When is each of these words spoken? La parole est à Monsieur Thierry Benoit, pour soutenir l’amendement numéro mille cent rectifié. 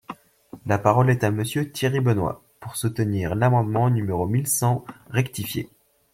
La 0.65 0.79
parole 0.79 1.11
est 1.11 1.23
à 1.23 1.29
Monsieur 1.29 1.71
Thierry 1.71 1.99
Benoit, 1.99 2.43
pour 2.59 2.75
soutenir 2.75 3.35
l’amendement 3.35 3.91
numéro 3.91 4.25
mille 4.25 4.47
cent 4.47 4.83
rectifié. 5.11 5.69